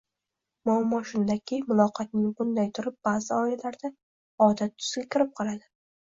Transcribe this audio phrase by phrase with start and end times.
[0.67, 3.91] Muammo shundaki, muloqotning bunday turi ba’zi oilalarda
[4.47, 5.63] odat tusiga kirib qoladi.